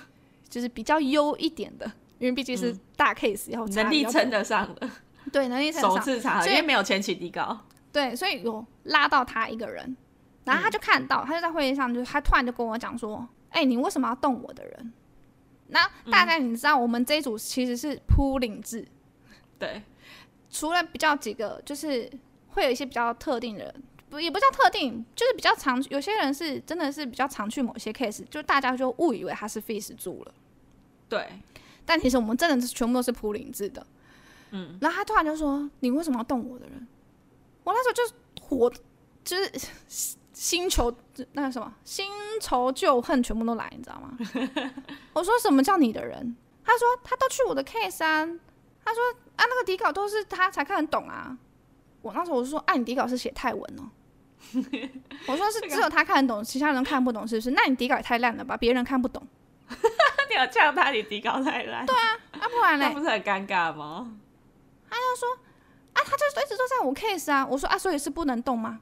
[0.47, 1.85] 就是比较优一点的，
[2.19, 4.89] 因为毕竟是大 case，然后能力称得上的，
[5.31, 9.97] 对，能力称得上首次查核，因为没有前期底稿，对，所以有拉到他一个人。
[10.47, 14.93] 然后他就看到，他就在会议上，就他突然就跟我讲说：“哎、欸，你为什么要动我的人？”
[15.69, 18.87] 那大概你知道，我们这一组其实是铺领制，
[19.59, 19.83] 对。
[20.49, 22.09] 除了比较几个，就是
[22.47, 25.83] 会有一些比较特定的人，不也不叫特定，就是比较常。
[25.89, 30.33] 有些人是真的是比较常去某些 case，就大家就误以为他是 face 住了。
[31.09, 31.27] 对。
[31.85, 33.85] 但其实我们真的是全部都是铺领制的。
[34.51, 34.77] 嗯。
[34.79, 36.87] 然后他突然就说：“你为什么要动我的人？”
[37.65, 38.71] 我那时候就是火，
[39.25, 40.15] 就是。
[40.39, 40.93] 新仇
[41.31, 42.07] 那个什么，新
[42.39, 44.15] 仇旧恨全部都来，你知道吗？
[45.13, 46.37] 我说什么叫你的人？
[46.63, 48.23] 他说他都去我的 case 啊。
[48.85, 49.01] 他说
[49.35, 51.35] 啊，那个底稿都是他才看得懂啊。
[52.03, 53.89] 我那时候我就说，哎、啊，你底稿是写泰文哦。
[55.27, 57.49] 我说是只有他看得懂，其他人看不懂，是不是？
[57.51, 59.27] 那你底稿也太烂了吧，别人看不懂。
[60.29, 61.83] 你要呛他，你底稿太烂。
[61.83, 64.15] 对啊，啊不然嘞，那不是很尴尬吗？
[64.87, 65.29] 他就说
[65.93, 67.43] 啊，他就一直都在我 case 啊。
[67.47, 68.81] 我说啊，所以是不能动吗？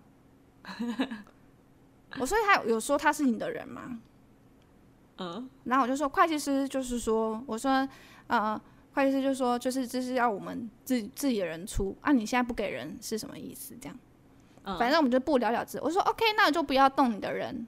[2.20, 4.00] 我说他有说他是你的人吗？
[5.18, 7.88] 嗯，然后我就说会计师就是说，我说
[8.28, 8.60] 呃，
[8.94, 13.74] 会计师就说就是这是要我们自己自己的人出啊，你现在不给人是什么意思？
[13.80, 13.98] 这样，
[14.64, 15.80] 嗯，反正我们就不了了之。
[15.82, 17.66] 我说 OK，那我就不要动你的人。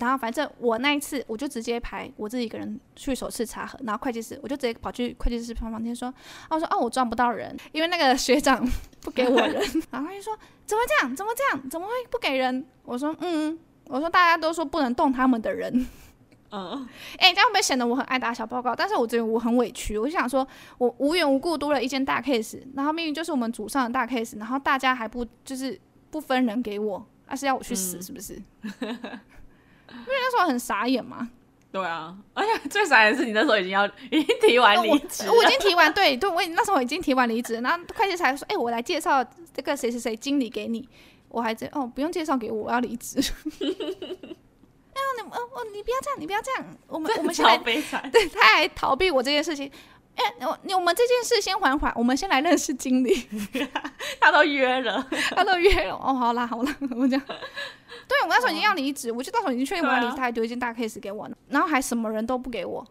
[0.00, 6.14] 然后反正我那一次我就直接排我自己一个人去首次查核，然后会计师我就直接跑去会计师旁旁边说，啊，
[6.50, 8.68] 我说哦，我撞不到人，因为那个学长
[9.00, 9.54] 不给我人。
[9.92, 10.36] 然后他就说
[10.66, 11.16] 怎么这样？
[11.16, 11.70] 怎么这样？
[11.70, 12.66] 怎么会不给人？
[12.84, 13.58] 我说嗯。
[13.88, 15.86] 我说大家都说不能动他们的人，
[16.50, 18.74] 嗯， 哎，这样会不会显得我很爱打小报告？
[18.74, 20.46] 但是我觉得我很委屈，我就想说，
[20.78, 25.78] 我无缘无故多了一件大 case，然后明明就是我们组上的大 case，然后大家还不就是
[26.10, 28.34] 不分人给我，那、啊、是要我去死，是不是？
[28.62, 31.28] 嗯、 因为那时候很傻眼嘛。
[31.72, 39.22] 对啊，而且最傻眼的是你那时候已经要已经提完离职，我已经提完，对对，我那时候已经提完离职，然后会计才说，哎，我来介绍
[39.52, 40.88] 这个谁谁谁经理给你。
[41.36, 43.18] 我还在哦，不用介绍给我，我要离职。
[43.60, 49.70] 哎呀，你哦哦，你不要这样，你不要这样，我们我们先来，对，他还逃避我这件事情。
[50.14, 53.28] 哎，我你我们这件事先缓缓，我们先来认识经理。
[54.18, 55.94] 他都约了， 他都约了。
[55.96, 57.20] 哦，好啦好啦，我讲。
[57.20, 62.82] 对，我那时候已经要离职，我就到时候已经确定我要离职，他还丢一件大 case 给我，然后还什么人都不给我。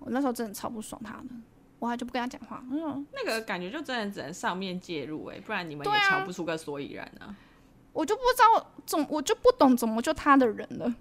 [0.00, 1.34] 我那时候真的超不爽他的，
[1.78, 2.62] 我还就不跟他讲话。
[2.70, 7.34] 嗯，那个感觉就真的只能上面介入哎，不然你们也瞧不出个所以然啊。
[7.98, 10.94] 我就不知道怎，我就不懂怎么就他的人了。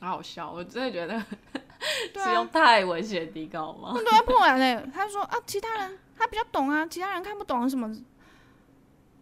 [0.00, 1.18] 好好笑，我真的觉得
[2.22, 3.92] 使用太危险的地稿吗？
[3.94, 7.92] 对啊，不然嘞，他说啊，其他人他比较懂啊，其他人看不懂什么。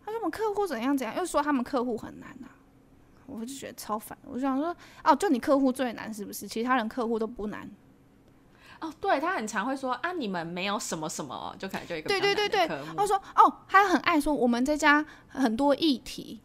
[0.05, 2.53] 他说我们客户怎样怎样，又说他们客户很难啊。
[3.25, 6.47] 我就觉得超烦，我就想说，哦，就你客户最难是不是？
[6.47, 7.67] 其他人客户都不难。
[8.81, 16.41] 哦，对，他很常会说啊，你们没有什么什么，就可能就一个对对对对，他说哦，他很爱说我们这家很多议题，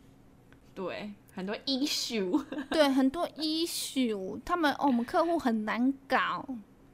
[0.74, 6.46] 对，很多 issue，对，很多 issue，他们哦，我们客户很难搞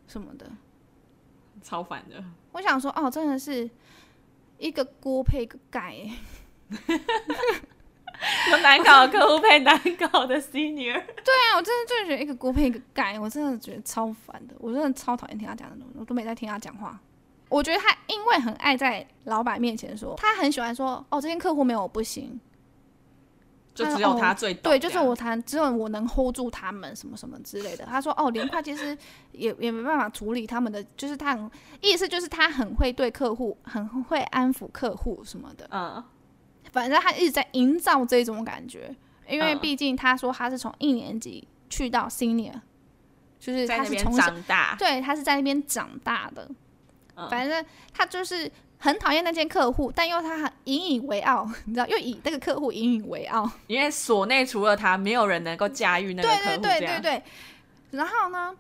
[0.08, 0.50] 什么的，
[1.64, 2.24] 超烦的。
[2.52, 3.70] 我想说哦，真的是
[4.58, 5.96] 一个锅配一个盖。
[8.52, 17.00] 有难搞的客户配难搞的 senior，对啊，我真的就是觉得一个锅配一个盖，我真的觉得超烦的，我真的超讨厌听他讲的东西，我都没在听他讲话。
[17.48, 22.38] 我觉得他因为很爱在老板面前说，他很喜欢说，哦，这间客户没有我不行，
[23.84, 27.86] 就只有他最懂，对，就是我谈，只有我能 hold 住他们什么什么之类的。
[27.86, 28.98] 他说，哦，连会计师
[29.32, 36.04] 也也没办法处理他们的，就是他很意思就是他很会对客户，很会安抚客户什么的，嗯。
[36.72, 38.96] 反正他一直在营造这种感觉，
[39.28, 42.54] 因为毕竟他说他是从一年级去到 senior，
[43.40, 46.48] 就是他是从长大，对，他是在那边长大的。
[47.28, 56.44] 反正他就是很讨厌那间客户，但又他很引以为傲， 你知道，又以那个客户引以为傲，因为所内除了他，没有人能够驾驭那个客户。
[56.44, 57.24] 对对对对对。
[57.92, 58.56] 然后呢，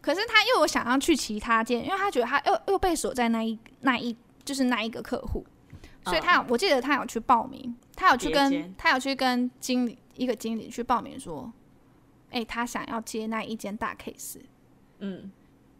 [0.00, 5.44] 可是他又有想要去其他间，因为他觉得他又又被锁在那一那一就是那一个客户。
[6.04, 11.52] 所以他有，我记得他有去报名，他有去跟他有去跟经理一个经理去报名说，
[12.30, 14.38] 哎、欸，他想要接那一间大 case，
[15.00, 15.30] 嗯，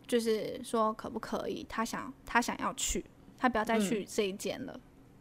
[0.09, 1.65] 就是说可不可以？
[1.69, 3.05] 他想他想要去，
[3.39, 4.81] 他不要再去这一间了，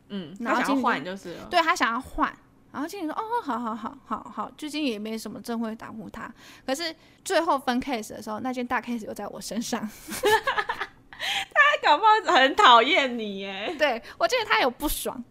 [0.10, 2.36] 嗯，然后经理换就是了，对他想要换，
[2.72, 6.34] 然后经理说，哦，好好好好好，最近也没什么证会挡护他，
[6.66, 9.88] 可是最后分 case 的时候，那件大 case 又在我身上。
[11.20, 15.24] 他搞不好很讨厌你耶，对，我觉得他有不爽，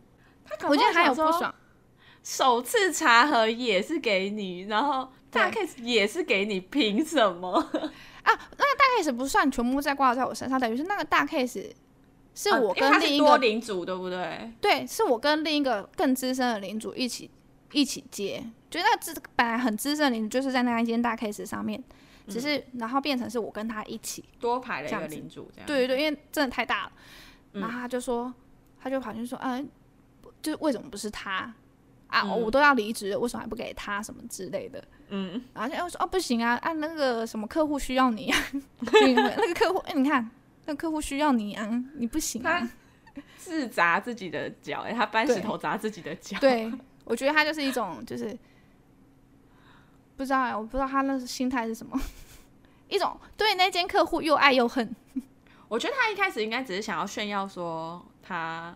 [0.58, 1.54] 他我觉得他有不爽。
[2.24, 7.64] 首次查核也是给你，然后大 case 也是给你，凭什么
[8.26, 8.48] 啊？
[8.58, 11.70] 那个大 case 不算全部在挂在我身上，等于是那个大 case
[12.34, 14.52] 是我跟另一个领主，对不对？
[14.60, 17.30] 对，是我跟另一个更资深的领主一起
[17.72, 21.82] 一起接，觉得那资本来很资深的领主就是在那一间大 case 上面。
[22.28, 26.92] 只是，然后变成是我跟他一起多排了一个领主，这样对对对，因为真的太大了。
[27.52, 28.34] 然后他就说，
[28.82, 29.70] 他就跑去说，嗯，
[30.42, 31.54] 就是为什么不是他
[32.08, 32.24] 啊？
[32.24, 34.82] 我都要离职了，为什么还不给他什么之类的？
[35.08, 38.38] 嗯，然后我说，哦，不行啊，按那个什么客户需要你啊，
[38.80, 40.28] 那个客户，哎，你看，
[40.66, 42.68] 那个客户需要你啊，你不行啊，
[43.36, 46.38] 自砸自己的脚，哎，他搬石头砸自己的脚。
[46.40, 46.72] 对，
[47.04, 48.36] 我觉得他就是一种，就是。
[50.16, 52.00] 不知道哎，我不知道他那是心态是什么，
[52.88, 54.96] 一种对那间客户又爱又恨。
[55.68, 58.74] 我觉得他一开始应该只是想要炫耀说他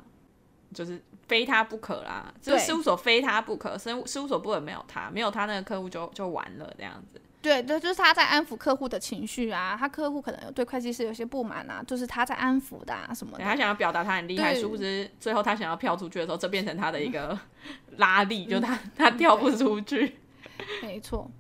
[0.75, 7.21] 就是非他不可啦，就是事务所非他不可，事务事务所不能没有他，没有他那个客户就就完了这样子。
[7.41, 13.45] 对对，就是他在安抚客户的情绪啊，他客户可能有对会计师有些不满啊，就是他在安抚的啊什么的。
[13.45, 17.39] 他想要表达他很厉害，殊不知最后他想要跳出去的时候，这变成他的一个
[17.99, 20.17] 拉力，嗯、就他他跳不出去。
[20.83, 21.31] 没错，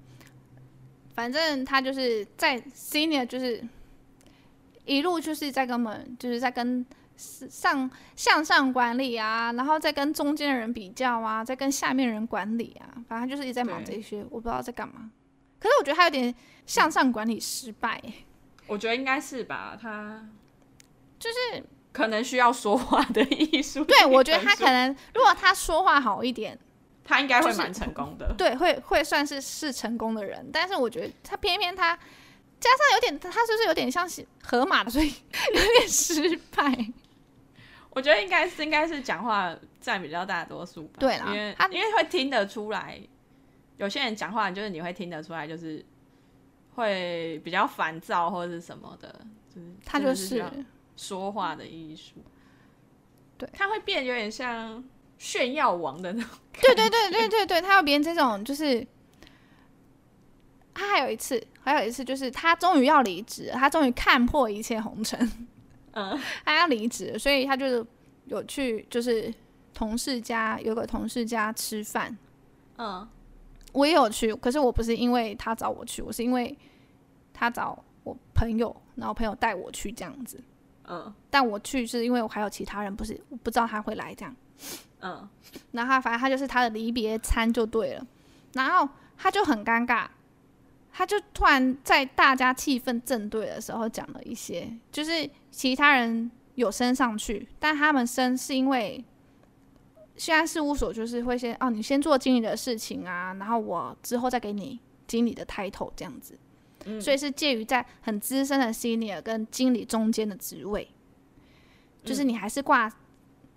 [1.17, 3.63] 反正他就是在 senior，就是
[4.85, 6.87] 一路就是在跟我们，就是在跟
[7.21, 15.11] 上向上管理啊，然后再跟中间的人比较啊，再跟下面人管理啊，反正就是一直在忙这些，我不知道在干嘛。
[15.59, 18.03] 可是我觉得他有点向上管理失败，
[18.67, 20.27] 我觉得应该是吧，他
[21.19, 23.85] 就是可能需要说话的艺术。
[23.85, 26.59] 对，我觉得他可能如果他说话好一点。
[27.03, 31.97] 他应该会蛮成功的，就是，对，会会算是是成功的人，但是我觉得他偏偏他
[32.61, 35.09] 加上有点，他是不是有点像是河马的，所以
[35.53, 36.93] 有点失败。
[37.91, 43.01] 我觉得应该是应该是讲话占比较大多数吧，对啦，因为他因为会听得出来，
[43.77, 45.85] 有些人讲话就是你会听得出来，就是
[46.75, 49.21] 会比较烦躁或者是什么的，
[49.55, 50.45] 就是他就是
[50.97, 52.15] 说话的艺术，
[53.37, 54.83] 对，他会变有点像。
[55.21, 56.31] 炫耀王的那种。
[56.63, 58.87] 对对对对对对，他要别人这种就是，
[60.73, 65.31] 他还有一次，还有一次就是他终于要离职，他终于看破一切红尘，
[65.93, 67.85] 嗯， 他要离职，所以他就是
[68.27, 69.33] 有去就是
[69.75, 72.17] 同事家，有个同事家吃饭，
[72.79, 73.07] 嗯，
[73.73, 76.57] 我也有去，可是我不是因为他找我去，我是因为
[77.33, 80.43] 他找我朋友，然后朋友带我去这样子，
[80.89, 84.35] 嗯，但我去是因为我还有其他人，不是我不知道他会来这样。
[85.01, 85.27] 嗯，
[85.73, 88.07] 然后他反正他就是他的离别餐就对了，
[88.53, 90.07] 然后他就很尴尬，
[91.01, 99.03] 他就突然在大家气氛正对的时候讲了一些，就是其他人有升上去，但他们升是因为
[100.15, 106.39] 现在事务所就是会先哦，你先做经理的事情啊，然后我之后再给你经理的 title 这样子，
[106.85, 110.87] 嗯，所以是介于在很资深的 senior 跟经理中间的职位，
[112.05, 112.93] 就是你还是挂。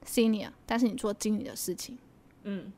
[0.05, 1.97] Senior，但是你做经理的事情，
[2.43, 2.73] 嗯，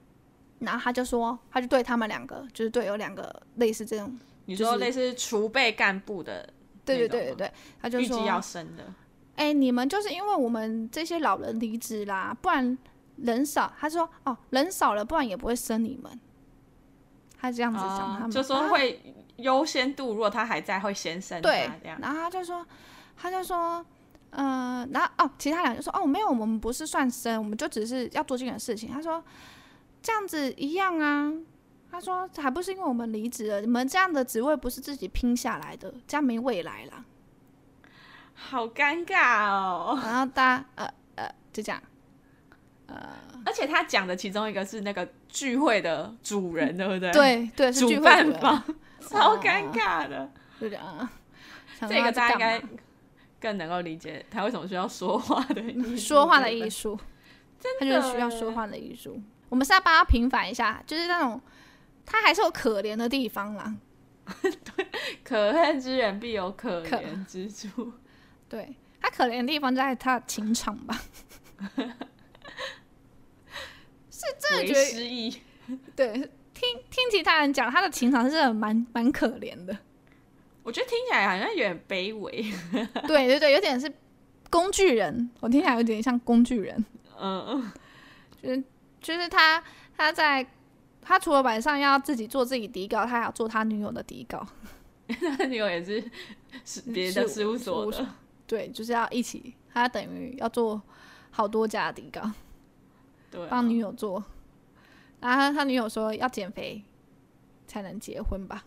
[0.60, 6.48] 然后他就说，他就对他们两个，就是对有两个类似这种，你说类似储备干部的，
[6.84, 8.84] 对对对对对，他就说要升的，
[9.36, 12.78] 哎、欸，你们就是因为我们这些老人离职啦，不然
[13.18, 16.20] 人少，他说哦，人少了，不然也不会升你们，
[17.40, 22.66] 他这样子讲他们，就说会优先度，如果他还在，会先升，对，然后他就说，
[23.18, 23.86] 他就说。
[24.38, 28.90] 嗯、呃，然后哦，其他两就说哦，没有，我们不是算生，我们就只是要做这件事情。
[28.90, 29.24] 他说
[30.02, 31.32] 这样子一样啊。
[31.96, 37.06] 他说还不是因为我们离职了，你们这样的职位不是自己拼下来的，这样没未来啦。
[38.34, 39.98] 好尴尬哦。
[40.04, 41.82] 然后大家呃呃就这样，
[42.88, 43.10] 呃，
[43.46, 47.12] 而且他讲的其中一个是那个聚会的主人，对不对？
[47.14, 48.64] 对对，是聚会主主办方，
[49.00, 50.30] 超尴尬的。
[50.60, 51.10] 就这样，
[51.88, 52.62] 这个大家应该。
[53.38, 56.98] 更能够理解他为什么需要说话的艺术，说话的艺术，
[57.60, 59.22] 真的，他就是需要说话的艺术。
[59.50, 61.40] 我们是要帮他平反一下，就是那种
[62.06, 63.76] 他还是有可怜的地方啦。
[64.76, 64.88] 对，
[65.24, 67.94] 可恨之人必有可怜之处。
[68.48, 71.02] 对，他可怜的地方在他的情场吧？
[74.10, 75.42] 是真的觉得失忆。
[75.96, 76.14] 对，
[76.54, 79.78] 听听其他人讲，他的情场是蛮蛮可怜的。
[80.64, 82.44] 我觉得听起来好像有点卑微，
[83.08, 83.92] 对对对，有点是
[84.50, 86.84] 工具人，我听起来有点像工具人，
[87.20, 87.72] 嗯，
[88.42, 88.64] 就是
[89.00, 89.64] 就是他
[89.96, 90.44] 他在
[91.08, 94.46] 他除了晚上要自己做自己底稿，他还要做他女友的底稿，
[95.38, 96.04] 他女友也是
[96.66, 98.08] 是别的事务所的，
[98.48, 100.82] 对，就是要一起，他等于要做
[101.30, 102.32] 好多家的底稿，
[103.30, 104.24] 对，帮女友做，
[105.22, 106.84] 然后他，他女友说要减肥
[107.68, 108.66] 才能结婚吧。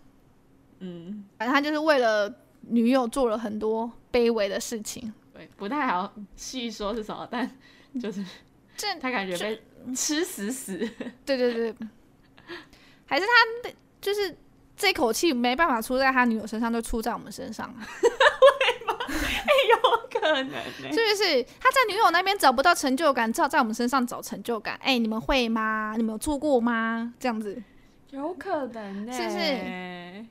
[0.79, 7.51] 嗯，反正他就是为了女友做了很多卑微的事情，对，不太好细说是什么，但
[8.01, 8.25] 就是
[8.77, 9.61] 这他感觉被
[9.93, 10.79] 吃死死，
[11.27, 11.75] 对 对对，
[13.09, 14.37] 还是他就是
[14.77, 18.95] 这口气没办法出在他女友身上，就出在我们身上， 会吗？
[19.09, 19.77] 哎，有
[20.21, 21.43] 可能，是不是？
[21.59, 24.79] 他在女友那边找不到成就感，只好在我们身上找成就感。
[24.83, 25.95] 哎，你们会吗？
[25.97, 27.13] 你们有做过吗？
[27.19, 27.61] 这样子，
[28.11, 30.27] 有可能呢，是不是？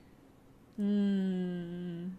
[0.80, 2.17] 嗯，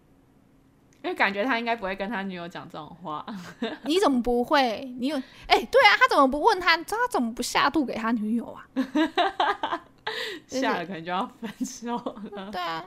[1.08, 3.24] 因为感觉他应该不会跟他女友讲这种话。
[3.84, 4.84] 你怎么不会？
[4.98, 5.16] 你有
[5.46, 6.76] 哎、欸，对啊，他怎么不问他？
[6.76, 8.68] 他怎么不下毒给他女友啊？
[10.46, 11.96] 下了可能就要分手
[12.32, 12.50] 了。
[12.52, 12.84] 对啊，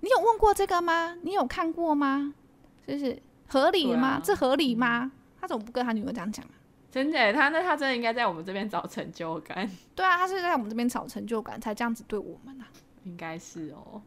[0.00, 1.16] 你有问过这个吗？
[1.22, 2.34] 你有看过吗？
[2.86, 4.08] 就是合理吗？
[4.08, 5.10] 啊、这合理吗？
[5.40, 6.44] 他怎么不跟他女友这样讲？
[6.90, 9.66] 真的，他那他真的应该在我们这边找成就感。
[9.94, 12.68] 对啊，他是在我们这边找成就感，才这样子对我们啊。
[13.04, 14.02] 应该是哦。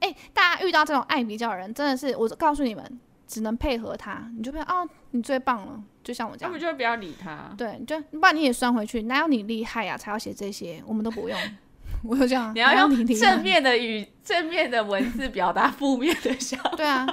[0.00, 4.30] 哎、欸，大家遇到这种爱比较的人，真的是我告诉你们，只能配合他。
[4.36, 7.50] 你就不要哦，你最棒了，就像我这样，那我就不要理他。
[7.56, 9.96] 对，就不然你也酸回去，哪有你厉害呀、啊？
[9.96, 11.38] 才要写这些，我们都不用。
[12.04, 16.70] 我就这样，你要用正面的语、正面的文字表达负面的想法。
[16.76, 17.06] 对啊，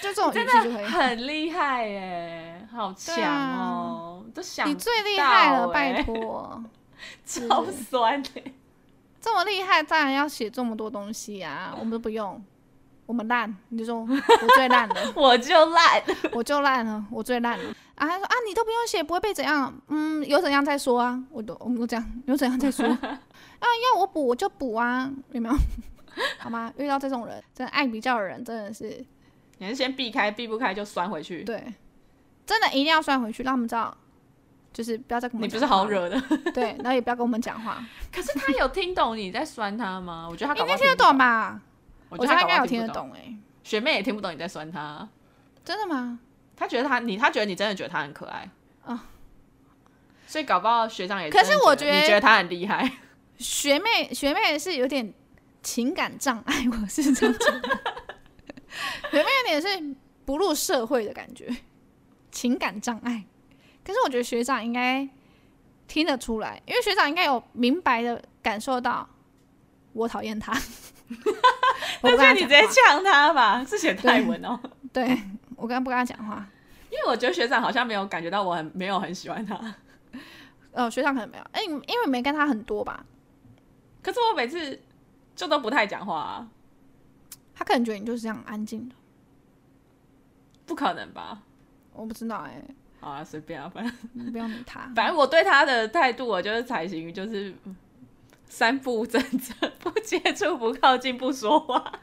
[0.00, 0.52] 就这种 真的
[0.86, 3.26] 很厉害耶，好强
[3.58, 4.24] 哦！
[4.24, 6.62] 啊、都想你最厉害了，拜托，
[7.26, 8.30] 超酸的。
[9.28, 11.74] 这么厉害，当然要写这么多东西啊！
[11.78, 12.42] 我们都不用，
[13.04, 13.54] 我们烂。
[13.68, 16.02] 你就说，我最烂了， 我就烂，
[16.32, 17.70] 我就烂了，我最烂了。
[17.96, 19.78] 啊，他说啊，你都不用写，不会被怎样？
[19.88, 21.22] 嗯，有怎样再说啊？
[21.30, 22.86] 我都，我们都这样，有怎样再说？
[22.86, 23.20] 啊，
[23.60, 25.54] 要我补我就补啊，有没有？
[26.38, 26.72] 好吗？
[26.78, 29.04] 遇到这种人，真的爱比较的人，真的是，
[29.58, 31.44] 你是先避开，避不开就酸回去。
[31.44, 31.74] 对，
[32.46, 33.94] 真的一定要酸回去，让他们知道。
[34.78, 35.58] 就是不要再跟我们讲。
[35.58, 36.22] 你不是好惹的，
[36.54, 37.84] 对，然后也不要跟我们讲话。
[38.14, 40.28] 可是他有听懂你在酸他吗？
[40.30, 41.60] 我觉得他应该听得懂吧。
[42.08, 43.34] 我觉得他应该有听得懂哎。
[43.64, 45.08] 学妹也听不懂你在酸他，
[45.64, 46.20] 真的吗？
[46.54, 48.48] 他觉得他你，他觉得你真的觉得他很可爱
[48.84, 49.06] 啊。
[50.28, 51.28] 所以搞不好学长也。
[51.28, 52.88] 可是我觉得你觉得他很厉害。
[53.38, 55.12] 学妹学妹是有点
[55.60, 57.60] 情感障碍，我是这样觉得。
[59.10, 61.48] 学妹有点是不入社会的感觉，
[62.30, 63.24] 情感障碍。
[63.88, 65.08] 可是我觉得学长应该
[65.86, 69.08] 听得出来，因为学长应该有明白的感受到
[69.94, 70.52] 我讨厌他。
[72.02, 74.60] 我不跟你直接呛他吧，是写泰文哦。
[74.92, 75.18] 对，
[75.56, 76.46] 我刚刚不跟他讲话，
[76.90, 79.58] 因为我觉得学长好像没有感觉到我很没有很喜欢他。
[80.72, 83.06] 呃， 学长可能没有，哎、欸，因为没跟他很多吧。
[84.02, 84.78] 可是我每次
[85.34, 86.48] 就都不太讲话啊。
[87.54, 88.94] 他可能觉得你就是这样安静的，
[90.66, 91.40] 不可能吧？
[91.94, 92.74] 我不知道哎、欸。
[93.00, 94.90] 好啊，随便啊，反正不用理他。
[94.96, 97.54] 反正我对他的态度，我就是采行就是
[98.46, 102.00] 三不政策：不接触、不靠近、不说话。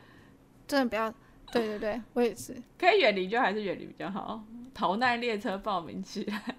[0.68, 1.14] 真的不要。
[1.52, 2.56] 对对对，我也是。
[2.78, 4.44] 可以远离就还是远离比较好。
[4.74, 6.56] 逃难列车报名起来。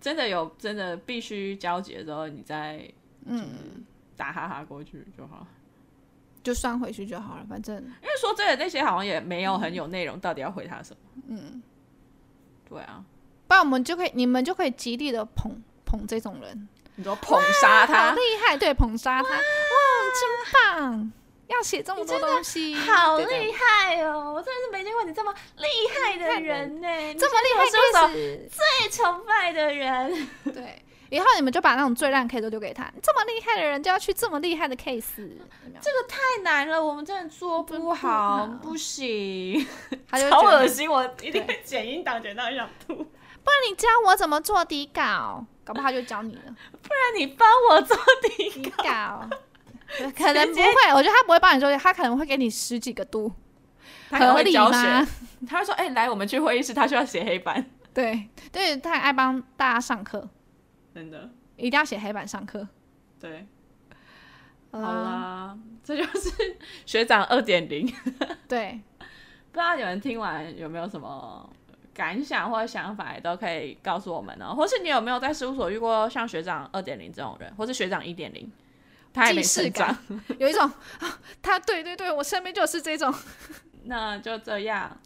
[0.00, 2.88] 真的有真的必须交集的时候，你再
[3.26, 3.84] 嗯
[4.16, 5.46] 打哈哈过去就好，
[6.42, 7.46] 就算回去就好了。
[7.48, 11.22] 反正因为说真的，那些好像也没有很有内容，到底要回他什么？
[11.28, 11.62] 嗯。
[12.70, 13.04] 对啊，
[13.46, 19.36] 不然我们就可以，你们就可以极力的捧捧这种人，你说捧杀他，好厉害，对，捧杀他，哇，
[20.14, 21.12] 真棒，
[21.48, 24.32] 要写这么多东西，好厉害哦！
[24.32, 27.66] 我真的是没见过你这么厉害的人呢，这么厉害，
[28.48, 30.82] 最崇拜的人，对。
[31.10, 32.90] 以后你们就把那种最烂 case 都丢给他。
[33.02, 35.28] 这么厉害的人就要去这么厉害的 case，
[35.80, 39.66] 这个太难了，我们真的做不好，不行，
[40.08, 42.94] 他就好恶心，我一定会剪音档剪到想吐。
[42.94, 46.42] 不然你教我怎么做底稿，搞不好他就教你了。
[46.82, 49.28] 不然你帮我做底稿，
[50.16, 53.32] 可能不会，我觉得他不会帮你做，他可能会给你十几个度，
[54.10, 55.06] 合理吗？
[55.48, 60.28] 他会说：“哎，来，我们去会议室，他需要写黑板。”对，对，他很爱帮大家上课。
[60.94, 62.66] 真的，一定要写黑板上课。
[63.20, 63.46] 对，
[64.70, 67.86] 好啦，这就是学长二点零。
[68.48, 71.48] 对， 不知道你们听完有没有什么
[71.92, 74.54] 感想或者想法，也都可以告诉我们呢、喔。
[74.54, 78.50] 或是你有没有在事务所遇过像学长二点零这种人，或是学长一点零，
[79.12, 79.96] 他还没成长，
[80.38, 80.62] 有一种
[80.98, 83.14] 啊，他对对对，我身边就是这种。
[83.84, 84.98] 那就这样，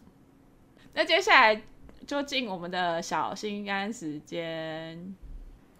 [0.93, 1.61] 那接下来
[2.07, 5.15] 就进我们的小心肝时间。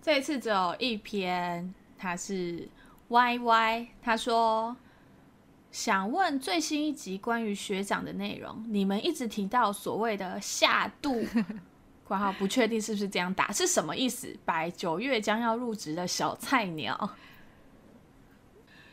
[0.05, 2.69] 这一次只有一篇，他是
[3.07, 4.77] Y Y，他说
[5.71, 11.25] 想问最新一集关于学长的内容，你们一直提到所谓的下度，
[12.07, 14.31] 括号不确定是不是这样打，是什么意思？
[14.45, 17.09] 摆九月将要入职的小菜鸟，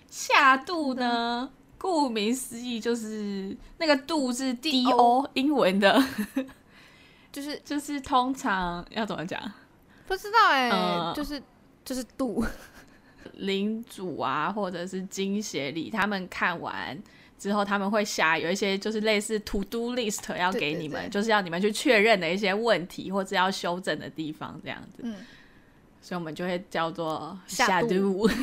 [0.08, 1.50] 下度呢？
[1.76, 6.02] 顾名思义就是那个度是 D O 英文的，
[7.30, 9.52] 就是就是通常要怎么讲？
[10.06, 11.42] 不知道哎、欸呃，就是
[11.84, 12.44] 就是度
[13.34, 17.00] 领主啊，或者是金协理，他们看完
[17.38, 25.02] 之后，他们会下有一些就是类似 to do list 要给你们，对对对，就是要你们去确认的一些问题或者要修正的地方，这样子。
[25.02, 25.16] 嗯，
[26.00, 28.28] 所以我们就会叫做下肚。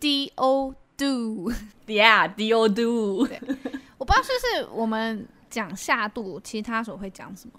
[0.00, 3.28] D O do，Yeah，D O do。
[3.96, 7.58] 我不知道是不是我们讲下度，其他所会讲什么。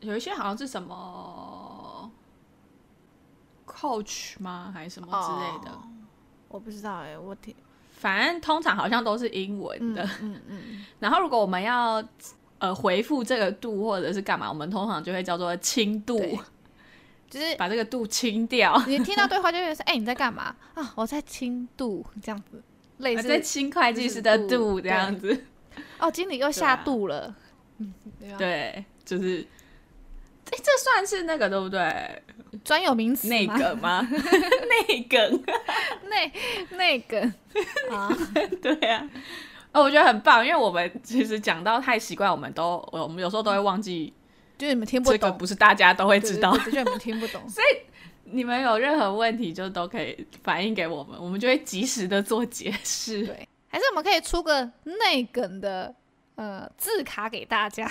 [0.00, 2.10] 有一些好像是什么
[3.66, 4.70] coach 吗？
[4.74, 5.84] 还是什么之类的？Oh,
[6.48, 7.54] 我不知道哎、欸，我听，
[7.92, 10.02] 反正通常好像都是英文的。
[10.20, 10.86] 嗯嗯，嗯。
[10.98, 12.02] 然后如果我们要
[12.58, 16.18] 呃回复这个度或者是干嘛，我们通常就会叫做轻度，
[17.30, 18.76] 就是把这个度清掉。
[18.86, 20.92] 你听到对话就会说：“哎、欸，你在干嘛啊？
[20.96, 22.62] 我在清度，这样子，
[22.98, 25.44] 类似在清会计师的度这样子。”
[26.00, 27.34] 哦，经理又下度了。
[27.78, 27.94] 嗯，
[28.36, 29.46] 对，就是。
[30.46, 32.22] 哎，这算是那个对不对？
[32.64, 34.00] 专有名词内梗吗？
[34.88, 35.42] 内梗，
[36.08, 36.32] 内
[36.76, 37.34] 内梗
[37.90, 38.10] 啊，
[38.60, 39.08] 对啊。
[39.72, 44.12] 哦，我觉得很棒，因为我们其实讲到太习惯，我们都我们有时候都会忘记，
[44.58, 47.40] 就是你们听不懂，这个不是大家都会知道，就你们听不懂。
[47.48, 47.78] 所以
[48.24, 53.24] 你们有任何问题，就都可以反映给我们，我们就会及时的做解释。
[53.24, 55.94] 对，还是我们可以出个内梗的
[56.34, 57.88] 呃字卡给大家。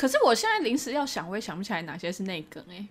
[0.00, 2.86] 可是我现在临时要想，我也想不起来哪些是内梗哎，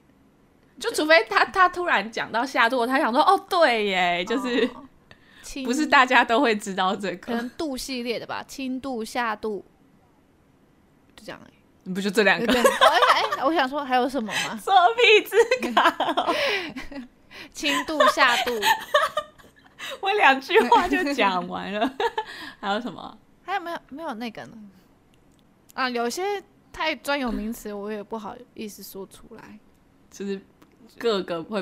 [0.79, 4.85] 就除非他他突然讲到下肚，他想说哦对耶，就是、哦、
[5.65, 9.65] 不是大家都会知道这个，可能度系列的吧，轻度下度，
[11.15, 11.51] 就这样哎，
[11.81, 12.53] 你不就这两个？
[12.53, 12.61] 哎
[13.39, 14.55] 哎，我想说还有什么吗？
[14.63, 15.35] 作弊字
[15.73, 16.31] 卡，
[17.51, 18.51] 轻度下度，
[19.99, 21.91] 我两句话就讲完了，
[22.61, 23.17] 还有什么？
[23.43, 24.53] 还有没有没有那个呢？
[25.73, 26.43] 啊，有些。
[26.71, 29.59] 太专有名词，我也不好意思说出来。
[30.09, 30.41] 就是
[30.97, 31.61] 各个会